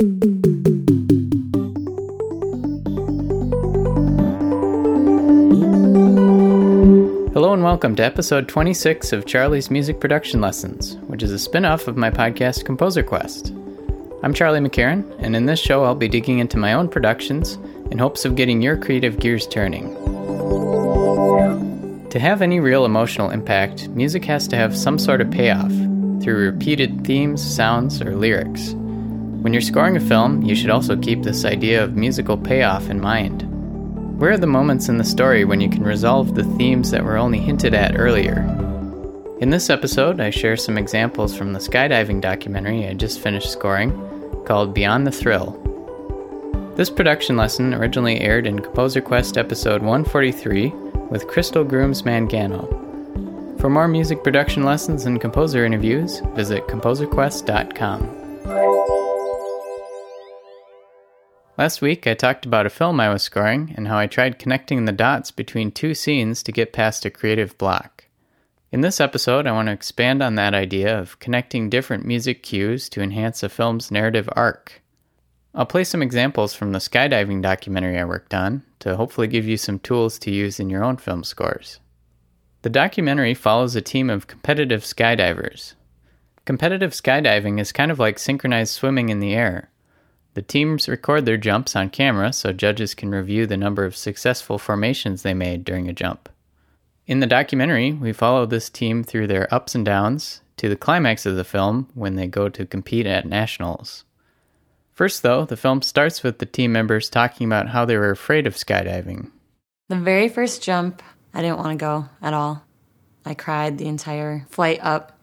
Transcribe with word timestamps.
Hello 0.00 0.06
and 7.52 7.64
welcome 7.64 7.96
to 7.96 8.04
episode 8.04 8.46
26 8.46 9.12
of 9.12 9.26
Charlie's 9.26 9.72
Music 9.72 9.98
Production 9.98 10.40
Lessons, 10.40 10.94
which 11.08 11.24
is 11.24 11.32
a 11.32 11.38
spin 11.38 11.64
off 11.64 11.88
of 11.88 11.96
my 11.96 12.10
podcast 12.12 12.64
Composer 12.64 13.02
Quest. 13.02 13.52
I'm 14.22 14.32
Charlie 14.32 14.60
McCarron, 14.60 15.04
and 15.18 15.34
in 15.34 15.46
this 15.46 15.58
show 15.58 15.82
I'll 15.82 15.96
be 15.96 16.06
digging 16.06 16.38
into 16.38 16.58
my 16.58 16.74
own 16.74 16.88
productions 16.88 17.58
in 17.90 17.98
hopes 17.98 18.24
of 18.24 18.36
getting 18.36 18.62
your 18.62 18.76
creative 18.76 19.18
gears 19.18 19.48
turning. 19.48 19.96
To 22.10 22.20
have 22.20 22.40
any 22.40 22.60
real 22.60 22.84
emotional 22.84 23.30
impact, 23.30 23.88
music 23.88 24.24
has 24.26 24.46
to 24.46 24.54
have 24.54 24.76
some 24.76 25.00
sort 25.00 25.20
of 25.20 25.32
payoff 25.32 25.72
through 26.22 26.52
repeated 26.52 27.04
themes, 27.04 27.42
sounds, 27.42 28.00
or 28.00 28.14
lyrics. 28.14 28.76
When 29.40 29.52
you're 29.52 29.62
scoring 29.62 29.96
a 29.96 30.00
film, 30.00 30.42
you 30.42 30.56
should 30.56 30.70
also 30.70 30.96
keep 30.96 31.22
this 31.22 31.44
idea 31.44 31.84
of 31.84 31.94
musical 31.94 32.36
payoff 32.36 32.90
in 32.90 33.00
mind. 33.00 33.42
Where 34.18 34.32
are 34.32 34.36
the 34.36 34.48
moments 34.48 34.88
in 34.88 34.98
the 34.98 35.04
story 35.04 35.44
when 35.44 35.60
you 35.60 35.70
can 35.70 35.84
resolve 35.84 36.34
the 36.34 36.42
themes 36.56 36.90
that 36.90 37.04
were 37.04 37.16
only 37.16 37.38
hinted 37.38 37.72
at 37.72 37.96
earlier? 37.96 38.40
In 39.40 39.50
this 39.50 39.70
episode, 39.70 40.20
I 40.20 40.30
share 40.30 40.56
some 40.56 40.76
examples 40.76 41.36
from 41.36 41.52
the 41.52 41.60
skydiving 41.60 42.20
documentary 42.20 42.88
I 42.88 42.94
just 42.94 43.20
finished 43.20 43.52
scoring 43.52 43.92
called 44.44 44.74
Beyond 44.74 45.06
the 45.06 45.12
Thrill. 45.12 45.52
This 46.74 46.90
production 46.90 47.36
lesson 47.36 47.74
originally 47.74 48.20
aired 48.20 48.44
in 48.44 48.58
Composer 48.58 49.00
Quest 49.00 49.38
episode 49.38 49.82
143 49.82 50.70
with 51.10 51.28
Crystal 51.28 51.62
Grooms 51.62 52.02
Mangano. 52.02 52.66
For 53.60 53.70
more 53.70 53.86
music 53.86 54.24
production 54.24 54.64
lessons 54.64 55.06
and 55.06 55.20
composer 55.20 55.64
interviews, 55.64 56.22
visit 56.34 56.66
composerquest.com. 56.66 58.17
Last 61.58 61.82
week, 61.82 62.06
I 62.06 62.14
talked 62.14 62.46
about 62.46 62.66
a 62.66 62.70
film 62.70 63.00
I 63.00 63.12
was 63.12 63.24
scoring 63.24 63.74
and 63.76 63.88
how 63.88 63.98
I 63.98 64.06
tried 64.06 64.38
connecting 64.38 64.84
the 64.84 64.92
dots 64.92 65.32
between 65.32 65.72
two 65.72 65.92
scenes 65.92 66.40
to 66.44 66.52
get 66.52 66.72
past 66.72 67.04
a 67.04 67.10
creative 67.10 67.58
block. 67.58 68.04
In 68.70 68.80
this 68.80 69.00
episode, 69.00 69.44
I 69.44 69.50
want 69.50 69.66
to 69.66 69.72
expand 69.72 70.22
on 70.22 70.36
that 70.36 70.54
idea 70.54 70.96
of 70.96 71.18
connecting 71.18 71.68
different 71.68 72.06
music 72.06 72.44
cues 72.44 72.88
to 72.90 73.02
enhance 73.02 73.42
a 73.42 73.48
film's 73.48 73.90
narrative 73.90 74.28
arc. 74.36 74.82
I'll 75.52 75.66
play 75.66 75.82
some 75.82 76.00
examples 76.00 76.54
from 76.54 76.70
the 76.70 76.78
skydiving 76.78 77.42
documentary 77.42 77.98
I 77.98 78.04
worked 78.04 78.34
on 78.34 78.62
to 78.78 78.94
hopefully 78.94 79.26
give 79.26 79.48
you 79.48 79.56
some 79.56 79.80
tools 79.80 80.16
to 80.20 80.30
use 80.30 80.60
in 80.60 80.70
your 80.70 80.84
own 80.84 80.96
film 80.96 81.24
scores. 81.24 81.80
The 82.62 82.70
documentary 82.70 83.34
follows 83.34 83.74
a 83.74 83.82
team 83.82 84.10
of 84.10 84.28
competitive 84.28 84.84
skydivers. 84.84 85.74
Competitive 86.44 86.92
skydiving 86.92 87.58
is 87.58 87.72
kind 87.72 87.90
of 87.90 87.98
like 87.98 88.20
synchronized 88.20 88.74
swimming 88.74 89.08
in 89.08 89.18
the 89.18 89.34
air. 89.34 89.70
The 90.38 90.42
teams 90.42 90.88
record 90.88 91.26
their 91.26 91.36
jumps 91.36 91.74
on 91.74 91.90
camera 91.90 92.32
so 92.32 92.52
judges 92.52 92.94
can 92.94 93.10
review 93.10 93.44
the 93.44 93.56
number 93.56 93.84
of 93.84 93.96
successful 93.96 94.56
formations 94.56 95.22
they 95.22 95.34
made 95.34 95.64
during 95.64 95.88
a 95.88 95.92
jump. 95.92 96.28
In 97.08 97.18
the 97.18 97.26
documentary, 97.26 97.90
we 97.90 98.12
follow 98.12 98.46
this 98.46 98.70
team 98.70 99.02
through 99.02 99.26
their 99.26 99.52
ups 99.52 99.74
and 99.74 99.84
downs 99.84 100.42
to 100.58 100.68
the 100.68 100.76
climax 100.76 101.26
of 101.26 101.34
the 101.34 101.42
film 101.42 101.88
when 101.94 102.14
they 102.14 102.28
go 102.28 102.48
to 102.50 102.64
compete 102.64 103.04
at 103.04 103.26
nationals. 103.26 104.04
First, 104.92 105.24
though, 105.24 105.44
the 105.44 105.56
film 105.56 105.82
starts 105.82 106.22
with 106.22 106.38
the 106.38 106.46
team 106.46 106.70
members 106.70 107.10
talking 107.10 107.44
about 107.44 107.70
how 107.70 107.84
they 107.84 107.96
were 107.96 108.12
afraid 108.12 108.46
of 108.46 108.54
skydiving. 108.54 109.32
The 109.88 109.96
very 109.96 110.28
first 110.28 110.62
jump, 110.62 111.02
I 111.34 111.42
didn't 111.42 111.58
want 111.58 111.76
to 111.76 111.84
go 111.84 112.08
at 112.22 112.32
all. 112.32 112.62
I 113.24 113.34
cried 113.34 113.76
the 113.76 113.88
entire 113.88 114.46
flight 114.50 114.78
up. 114.84 115.18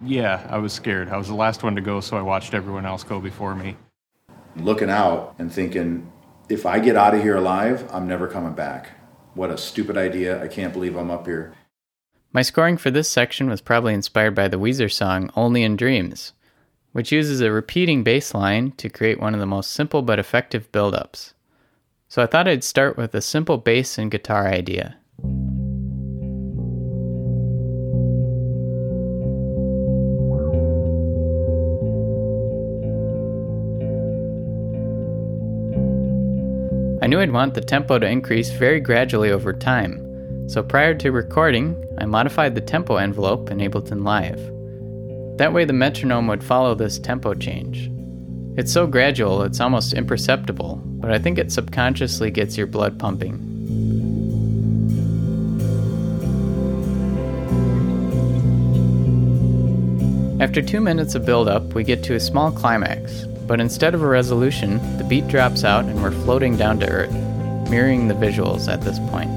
Yeah, 0.00 0.46
I 0.48 0.58
was 0.58 0.72
scared. 0.72 1.08
I 1.08 1.16
was 1.16 1.26
the 1.26 1.34
last 1.34 1.64
one 1.64 1.74
to 1.74 1.82
go, 1.82 2.00
so 2.00 2.16
I 2.16 2.22
watched 2.22 2.54
everyone 2.54 2.86
else 2.86 3.02
go 3.02 3.18
before 3.18 3.56
me 3.56 3.76
looking 4.56 4.90
out 4.90 5.34
and 5.38 5.52
thinking, 5.52 6.10
if 6.48 6.66
I 6.66 6.78
get 6.78 6.96
out 6.96 7.14
of 7.14 7.22
here 7.22 7.36
alive, 7.36 7.88
I'm 7.92 8.08
never 8.08 8.26
coming 8.26 8.54
back. 8.54 8.90
What 9.34 9.50
a 9.50 9.58
stupid 9.58 9.96
idea. 9.96 10.42
I 10.42 10.48
can't 10.48 10.72
believe 10.72 10.96
I'm 10.96 11.10
up 11.10 11.26
here. 11.26 11.54
My 12.32 12.42
scoring 12.42 12.76
for 12.76 12.90
this 12.90 13.10
section 13.10 13.48
was 13.48 13.60
probably 13.60 13.94
inspired 13.94 14.34
by 14.34 14.48
the 14.48 14.58
Weezer 14.58 14.92
song 14.92 15.30
Only 15.34 15.62
in 15.62 15.76
Dreams, 15.76 16.32
which 16.92 17.12
uses 17.12 17.40
a 17.40 17.50
repeating 17.50 18.02
bass 18.02 18.34
line 18.34 18.72
to 18.72 18.88
create 18.88 19.20
one 19.20 19.34
of 19.34 19.40
the 19.40 19.46
most 19.46 19.72
simple 19.72 20.02
but 20.02 20.18
effective 20.18 20.70
build-ups. 20.72 21.34
So 22.08 22.22
I 22.22 22.26
thought 22.26 22.48
I'd 22.48 22.64
start 22.64 22.96
with 22.96 23.14
a 23.14 23.20
simple 23.20 23.58
bass 23.58 23.98
and 23.98 24.10
guitar 24.10 24.46
idea. 24.46 24.96
Knew 37.08 37.20
I'd 37.20 37.32
want 37.32 37.54
the 37.54 37.62
tempo 37.62 37.98
to 37.98 38.06
increase 38.06 38.50
very 38.50 38.80
gradually 38.80 39.30
over 39.30 39.52
time, 39.54 40.48
so 40.48 40.62
prior 40.62 40.94
to 40.96 41.10
recording, 41.10 41.74
I 41.98 42.04
modified 42.04 42.54
the 42.54 42.60
tempo 42.60 42.96
envelope 42.96 43.50
in 43.50 43.58
Ableton 43.58 44.04
Live. 44.04 44.38
That 45.38 45.54
way, 45.54 45.64
the 45.64 45.72
metronome 45.72 46.26
would 46.26 46.44
follow 46.44 46.74
this 46.74 46.98
tempo 46.98 47.32
change. 47.32 47.90
It's 48.58 48.72
so 48.72 48.86
gradual, 48.86 49.42
it's 49.42 49.60
almost 49.60 49.94
imperceptible, 49.94 50.82
but 50.84 51.10
I 51.10 51.18
think 51.18 51.38
it 51.38 51.50
subconsciously 51.50 52.30
gets 52.30 52.58
your 52.58 52.66
blood 52.66 52.98
pumping. 52.98 53.44
After 60.40 60.60
two 60.60 60.80
minutes 60.80 61.14
of 61.14 61.24
build 61.24 61.48
up, 61.48 61.72
we 61.72 61.84
get 61.84 62.04
to 62.04 62.14
a 62.14 62.20
small 62.20 62.52
climax, 62.52 63.24
but 63.48 63.60
instead 63.60 63.94
of 63.94 64.02
a 64.02 64.06
resolution, 64.06 64.98
the 64.98 65.04
beat 65.04 65.26
drops 65.26 65.64
out 65.64 65.86
and 65.86 66.02
we're 66.02 66.10
floating 66.10 66.54
down 66.54 66.78
to 66.78 66.88
earth, 66.88 67.12
mirroring 67.70 68.06
the 68.06 68.14
visuals 68.14 68.70
at 68.70 68.82
this 68.82 68.98
point. 69.08 69.30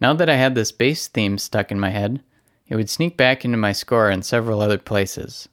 Now 0.00 0.14
that 0.14 0.30
I 0.30 0.36
had 0.36 0.54
this 0.54 0.72
bass 0.72 1.08
theme 1.08 1.36
stuck 1.36 1.70
in 1.70 1.78
my 1.78 1.90
head, 1.90 2.22
it 2.70 2.76
would 2.76 2.88
sneak 2.88 3.16
back 3.16 3.44
into 3.44 3.58
my 3.58 3.72
score 3.72 4.10
in 4.10 4.22
several 4.22 4.62
other 4.62 4.78
places. 4.78 5.48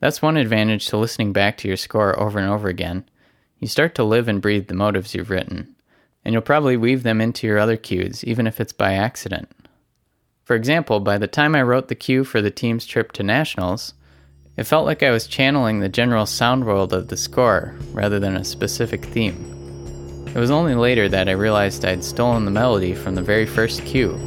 That's 0.00 0.22
one 0.22 0.38
advantage 0.38 0.86
to 0.88 0.96
listening 0.96 1.34
back 1.34 1.58
to 1.58 1.68
your 1.68 1.76
score 1.76 2.18
over 2.18 2.38
and 2.38 2.48
over 2.48 2.68
again. 2.68 3.04
You 3.58 3.68
start 3.68 3.94
to 3.96 4.04
live 4.04 4.26
and 4.26 4.40
breathe 4.40 4.66
the 4.66 4.74
motives 4.74 5.14
you've 5.14 5.28
written, 5.28 5.76
and 6.24 6.32
you'll 6.32 6.40
probably 6.40 6.78
weave 6.78 7.02
them 7.02 7.20
into 7.20 7.46
your 7.46 7.58
other 7.58 7.76
cues, 7.76 8.24
even 8.24 8.46
if 8.46 8.58
it's 8.58 8.72
by 8.72 8.94
accident. 8.94 9.50
For 10.44 10.56
example, 10.56 10.98
by 10.98 11.18
the 11.18 11.28
time 11.28 11.54
I 11.54 11.62
wrote 11.62 11.88
the 11.88 11.94
cue 11.94 12.24
for 12.24 12.40
the 12.40 12.50
team's 12.50 12.86
trip 12.86 13.12
to 13.12 13.22
nationals, 13.22 13.92
it 14.56 14.64
felt 14.64 14.86
like 14.86 15.02
I 15.02 15.10
was 15.10 15.26
channeling 15.26 15.80
the 15.80 15.88
general 15.90 16.24
sound 16.24 16.64
world 16.64 16.94
of 16.94 17.08
the 17.08 17.16
score 17.18 17.76
rather 17.92 18.18
than 18.18 18.36
a 18.36 18.44
specific 18.44 19.04
theme. 19.04 19.56
It 20.34 20.38
was 20.38 20.50
only 20.50 20.74
later 20.74 21.08
that 21.10 21.28
I 21.28 21.32
realized 21.32 21.84
I'd 21.84 22.02
stolen 22.02 22.46
the 22.46 22.50
melody 22.50 22.94
from 22.94 23.14
the 23.14 23.22
very 23.22 23.46
first 23.46 23.84
cue. 23.84 24.18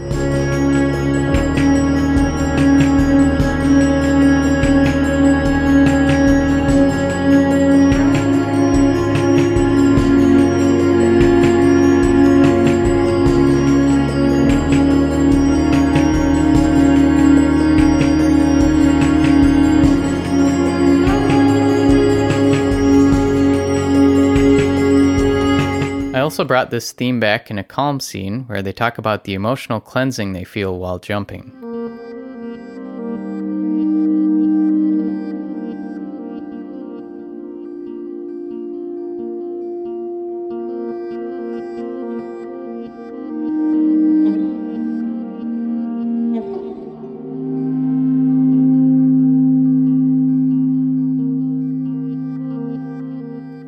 Also 26.34 26.44
brought 26.44 26.72
this 26.72 26.92
theme 26.92 27.20
back 27.20 27.52
in 27.52 27.60
a 27.60 27.64
calm 27.64 28.00
scene 28.00 28.42
where 28.46 28.64
they 28.64 28.74
talk 28.74 28.98
about 28.98 29.24
the 29.24 29.36
emotional 29.36 29.80
cleansing 29.80 30.34
they 30.34 30.44
feel 30.44 30.80
while 30.80 30.98
jumping. 30.98 31.63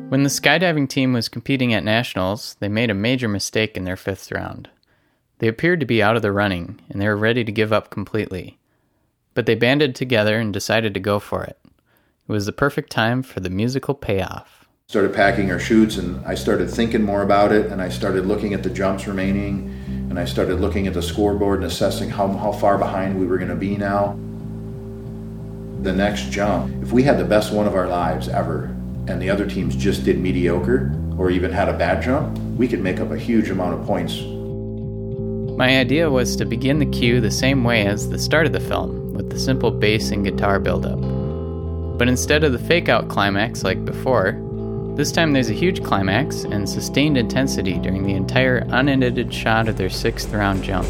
When 0.08 0.22
the 0.22 0.28
skydiving 0.28 0.88
team 0.88 1.12
was 1.12 1.28
competing 1.28 1.74
at 1.74 1.82
nationals, 1.82 2.56
they 2.60 2.68
made 2.68 2.90
a 2.90 2.94
major 2.94 3.26
mistake 3.28 3.76
in 3.76 3.82
their 3.84 3.96
fifth 3.96 4.30
round. 4.30 4.70
They 5.38 5.48
appeared 5.48 5.80
to 5.80 5.86
be 5.86 6.02
out 6.02 6.14
of 6.14 6.22
the 6.22 6.30
running, 6.32 6.80
and 6.88 7.02
they 7.02 7.08
were 7.08 7.16
ready 7.16 7.42
to 7.44 7.52
give 7.52 7.72
up 7.72 7.90
completely. 7.90 8.58
but 9.36 9.44
they 9.44 9.54
banded 9.54 9.94
together 9.94 10.40
and 10.40 10.52
decided 10.52 10.94
to 10.94 11.00
go 11.00 11.20
for 11.20 11.44
it. 11.44 11.58
It 12.26 12.32
was 12.32 12.46
the 12.46 12.52
perfect 12.52 12.90
time 12.90 13.22
for 13.22 13.40
the 13.40 13.50
musical 13.50 13.94
payoff. 13.94 14.64
Started 14.88 15.14
packing 15.14 15.50
our 15.52 15.58
chutes, 15.60 15.98
and 15.98 16.24
I 16.24 16.34
started 16.34 16.70
thinking 16.70 17.02
more 17.02 17.22
about 17.22 17.52
it, 17.52 17.66
and 17.66 17.82
I 17.82 17.90
started 17.90 18.24
looking 18.24 18.54
at 18.54 18.62
the 18.62 18.70
jumps 18.70 19.06
remaining, 19.06 19.68
and 20.08 20.18
I 20.18 20.24
started 20.24 20.60
looking 20.60 20.86
at 20.86 20.94
the 20.94 21.02
scoreboard 21.02 21.58
and 21.58 21.66
assessing 21.70 22.08
how, 22.08 22.28
how 22.28 22.50
far 22.50 22.78
behind 22.78 23.20
we 23.20 23.26
were 23.26 23.36
going 23.36 23.50
to 23.50 23.56
be 23.56 23.76
now. 23.76 24.18
The 25.82 25.92
next 25.92 26.30
jump, 26.30 26.82
if 26.82 26.92
we 26.92 27.02
had 27.02 27.18
the 27.18 27.24
best 27.24 27.52
one 27.52 27.66
of 27.66 27.74
our 27.74 27.88
lives 27.88 28.28
ever, 28.28 28.74
and 29.08 29.20
the 29.20 29.30
other 29.30 29.46
teams 29.46 29.76
just 29.76 30.04
did 30.04 30.18
mediocre 30.18 30.92
or 31.18 31.30
even 31.30 31.50
had 31.52 31.68
a 31.68 31.76
bad 31.76 32.02
jump, 32.02 32.38
we 32.56 32.68
could 32.68 32.80
make 32.80 33.00
up 33.00 33.10
a 33.10 33.18
huge 33.18 33.50
amount 33.50 33.78
of 33.78 33.86
points. 33.86 34.20
My 35.56 35.78
idea 35.78 36.10
was 36.10 36.36
to 36.36 36.44
begin 36.44 36.78
the 36.78 36.86
cue 36.86 37.20
the 37.20 37.30
same 37.30 37.64
way 37.64 37.86
as 37.86 38.10
the 38.10 38.18
start 38.18 38.46
of 38.46 38.52
the 38.52 38.60
film, 38.60 39.14
with 39.14 39.30
the 39.30 39.38
simple 39.38 39.70
bass 39.70 40.10
and 40.10 40.24
guitar 40.24 40.58
buildup. 40.60 41.00
But 41.98 42.08
instead 42.08 42.44
of 42.44 42.52
the 42.52 42.58
fake 42.58 42.90
out 42.90 43.08
climax 43.08 43.64
like 43.64 43.82
before, 43.84 44.38
this 44.96 45.12
time 45.12 45.32
there's 45.32 45.50
a 45.50 45.54
huge 45.54 45.82
climax 45.82 46.44
and 46.44 46.68
sustained 46.68 47.16
intensity 47.16 47.78
during 47.78 48.02
the 48.02 48.14
entire 48.14 48.66
unedited 48.68 49.32
shot 49.32 49.68
of 49.68 49.78
their 49.78 49.90
sixth 49.90 50.32
round 50.32 50.62
jump. 50.62 50.86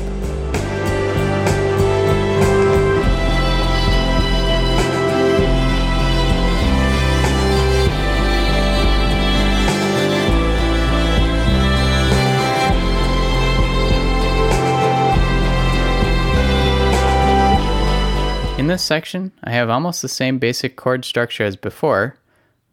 This 18.77 18.85
section, 18.85 19.33
I 19.43 19.53
have 19.53 19.71
almost 19.71 20.03
the 20.03 20.09
same 20.09 20.39
basic 20.39 20.77
chord 20.77 21.07
structure 21.07 21.45
as 21.45 21.57
before, 21.57 22.19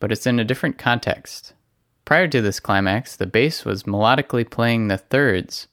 but 0.02 0.12
it's 0.12 0.28
in 0.28 0.38
a 0.38 0.44
different 0.44 0.78
context. 0.78 1.54
Prior 2.04 2.28
to 2.28 2.42
this 2.42 2.60
climax, 2.60 3.16
the 3.16 3.26
bass 3.26 3.64
was 3.64 3.84
melodically 3.84 4.44
playing 4.50 4.90
the 4.90 4.98
thirds. 4.98 5.68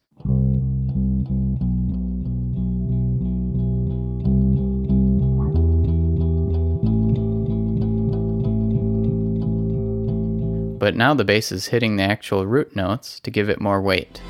But 10.78 10.94
now 10.94 11.12
the 11.12 11.24
bass 11.24 11.50
is 11.50 11.66
hitting 11.66 11.96
the 11.96 12.04
actual 12.04 12.46
root 12.46 12.76
notes 12.76 13.18
to 13.18 13.32
give 13.32 13.50
it 13.50 13.60
more 13.60 13.82
weight. 13.82 14.22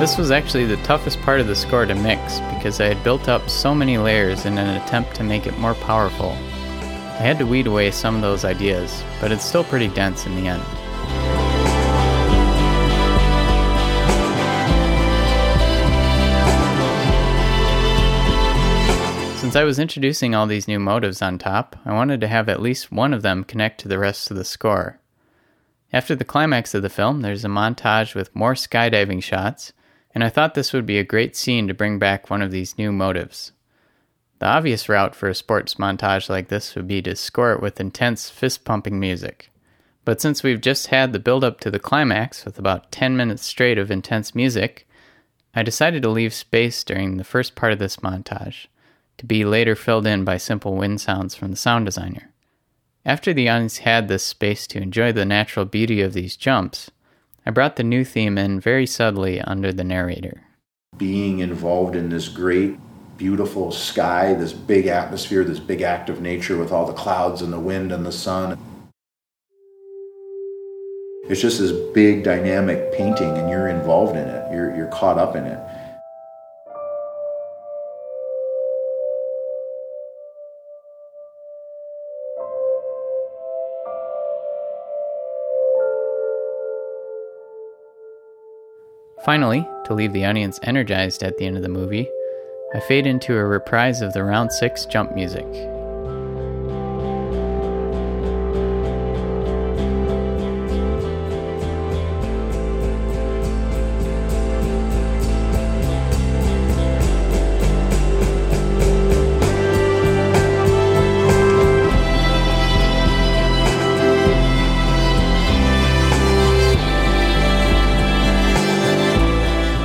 This 0.00 0.16
was 0.16 0.30
actually 0.30 0.64
the 0.64 0.78
toughest 0.78 1.20
part 1.20 1.40
of 1.40 1.46
the 1.46 1.54
score 1.54 1.84
to 1.84 1.94
mix 1.94 2.40
because 2.54 2.80
I 2.80 2.86
had 2.86 3.04
built 3.04 3.28
up 3.28 3.50
so 3.50 3.74
many 3.74 3.98
layers 3.98 4.46
in 4.46 4.56
an 4.56 4.80
attempt 4.80 5.14
to 5.16 5.22
make 5.22 5.46
it 5.46 5.58
more 5.58 5.74
powerful. 5.74 6.30
I 6.30 7.22
had 7.22 7.38
to 7.38 7.44
weed 7.44 7.66
away 7.66 7.90
some 7.90 8.14
of 8.14 8.22
those 8.22 8.46
ideas, 8.46 9.04
but 9.20 9.30
it's 9.30 9.44
still 9.44 9.62
pretty 9.62 9.88
dense 9.88 10.24
in 10.24 10.36
the 10.36 10.48
end. 10.48 10.62
Since 19.38 19.54
I 19.54 19.64
was 19.64 19.78
introducing 19.78 20.34
all 20.34 20.46
these 20.46 20.66
new 20.66 20.80
motives 20.80 21.20
on 21.20 21.36
top, 21.36 21.76
I 21.84 21.92
wanted 21.92 22.22
to 22.22 22.28
have 22.28 22.48
at 22.48 22.62
least 22.62 22.90
one 22.90 23.12
of 23.12 23.20
them 23.20 23.44
connect 23.44 23.80
to 23.80 23.88
the 23.88 23.98
rest 23.98 24.30
of 24.30 24.38
the 24.38 24.44
score. 24.44 24.98
After 25.92 26.14
the 26.14 26.24
climax 26.24 26.74
of 26.74 26.80
the 26.80 26.88
film, 26.88 27.20
there's 27.20 27.44
a 27.44 27.48
montage 27.48 28.14
with 28.14 28.34
more 28.34 28.54
skydiving 28.54 29.22
shots 29.22 29.74
and 30.14 30.24
I 30.24 30.28
thought 30.28 30.54
this 30.54 30.72
would 30.72 30.86
be 30.86 30.98
a 30.98 31.04
great 31.04 31.36
scene 31.36 31.68
to 31.68 31.74
bring 31.74 31.98
back 31.98 32.30
one 32.30 32.42
of 32.42 32.50
these 32.50 32.76
new 32.76 32.92
motives. 32.92 33.52
The 34.40 34.46
obvious 34.46 34.88
route 34.88 35.14
for 35.14 35.28
a 35.28 35.34
sports 35.34 35.74
montage 35.74 36.28
like 36.28 36.48
this 36.48 36.74
would 36.74 36.88
be 36.88 37.02
to 37.02 37.14
score 37.14 37.52
it 37.52 37.60
with 37.60 37.80
intense 37.80 38.30
fist 38.30 38.64
pumping 38.64 38.98
music. 38.98 39.50
But 40.04 40.20
since 40.20 40.42
we've 40.42 40.60
just 40.60 40.88
had 40.88 41.12
the 41.12 41.18
build 41.18 41.44
up 41.44 41.60
to 41.60 41.70
the 41.70 41.78
climax 41.78 42.44
with 42.44 42.58
about 42.58 42.90
10 42.90 43.16
minutes 43.16 43.44
straight 43.44 43.78
of 43.78 43.90
intense 43.90 44.34
music, 44.34 44.88
I 45.54 45.62
decided 45.62 46.02
to 46.02 46.08
leave 46.08 46.32
space 46.32 46.82
during 46.84 47.16
the 47.16 47.24
first 47.24 47.54
part 47.54 47.72
of 47.72 47.78
this 47.78 47.96
montage, 47.96 48.66
to 49.18 49.26
be 49.26 49.44
later 49.44 49.76
filled 49.76 50.06
in 50.06 50.24
by 50.24 50.38
simple 50.38 50.74
wind 50.74 51.00
sounds 51.00 51.34
from 51.34 51.50
the 51.50 51.56
sound 51.56 51.84
designer. 51.84 52.30
After 53.04 53.32
the 53.32 53.48
audience 53.48 53.78
had 53.78 54.08
this 54.08 54.24
space 54.24 54.66
to 54.68 54.80
enjoy 54.80 55.12
the 55.12 55.24
natural 55.24 55.66
beauty 55.66 56.00
of 56.00 56.12
these 56.12 56.36
jumps, 56.36 56.90
I 57.46 57.50
brought 57.50 57.76
the 57.76 57.82
new 57.82 58.04
theme 58.04 58.36
in 58.36 58.60
very 58.60 58.86
subtly 58.86 59.40
under 59.40 59.72
the 59.72 59.84
narrator. 59.84 60.42
Being 60.98 61.38
involved 61.38 61.96
in 61.96 62.10
this 62.10 62.28
great, 62.28 62.76
beautiful 63.16 63.72
sky, 63.72 64.34
this 64.34 64.52
big 64.52 64.86
atmosphere, 64.86 65.42
this 65.44 65.58
big 65.58 65.80
act 65.80 66.10
of 66.10 66.20
nature 66.20 66.58
with 66.58 66.70
all 66.70 66.86
the 66.86 66.92
clouds 66.92 67.40
and 67.40 67.52
the 67.52 67.58
wind 67.58 67.92
and 67.92 68.04
the 68.04 68.12
sun. 68.12 68.58
It's 71.30 71.40
just 71.40 71.60
this 71.60 71.72
big, 71.94 72.24
dynamic 72.24 72.92
painting, 72.92 73.38
and 73.38 73.48
you're 73.48 73.68
involved 73.68 74.16
in 74.16 74.28
it. 74.28 74.52
You're, 74.52 74.76
you're 74.76 74.88
caught 74.88 75.16
up 75.16 75.34
in 75.34 75.44
it. 75.44 75.58
Finally, 89.24 89.68
to 89.84 89.92
leave 89.92 90.12
the 90.14 90.24
audience 90.24 90.58
energized 90.62 91.22
at 91.22 91.36
the 91.36 91.44
end 91.44 91.56
of 91.56 91.62
the 91.62 91.68
movie, 91.68 92.08
I 92.74 92.80
fade 92.80 93.06
into 93.06 93.36
a 93.36 93.44
reprise 93.44 94.00
of 94.00 94.14
the 94.14 94.24
round 94.24 94.50
6 94.50 94.86
jump 94.86 95.14
music. 95.14 95.46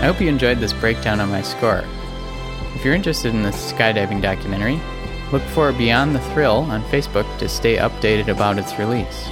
I 0.05 0.09
hope 0.09 0.21
you 0.21 0.27
enjoyed 0.27 0.59
this 0.59 0.71
breakdown 0.71 1.19
on 1.19 1.31
my 1.31 1.41
score. 1.41 1.83
If 2.75 2.85
you're 2.85 2.93
interested 2.93 3.33
in 3.33 3.41
this 3.41 3.71
skydiving 3.73 4.21
documentary, 4.21 4.79
look 5.31 5.41
for 5.41 5.71
Beyond 5.73 6.13
the 6.13 6.19
Thrill 6.19 6.57
on 6.57 6.83
Facebook 6.83 7.25
to 7.39 7.49
stay 7.49 7.77
updated 7.77 8.27
about 8.27 8.59
its 8.59 8.77
release. 8.77 9.27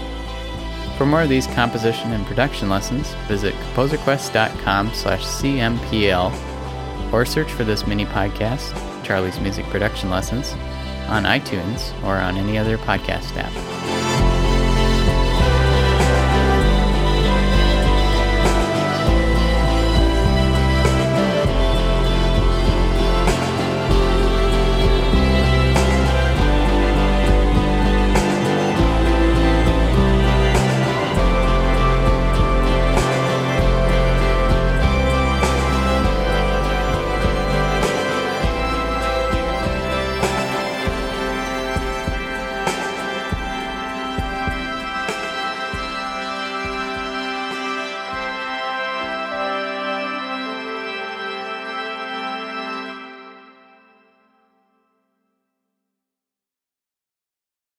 For 0.97 1.05
more 1.05 1.21
of 1.21 1.29
these 1.29 1.45
composition 1.45 2.11
and 2.11 2.25
production 2.25 2.69
lessons, 2.69 3.13
visit 3.27 3.53
composerquest.com 3.53 4.93
slash 4.95 5.23
cmpl 5.23 6.33
or 7.13 7.23
search 7.23 7.51
for 7.51 7.63
this 7.63 7.85
mini 7.85 8.07
podcast, 8.07 8.73
Charlie's 9.03 9.39
Music 9.39 9.65
Production 9.65 10.09
Lessons, 10.09 10.53
on 11.07 11.25
iTunes 11.25 11.93
or 12.03 12.15
on 12.15 12.35
any 12.35 12.57
other 12.57 12.79
podcast 12.79 13.37
app. 13.37 14.12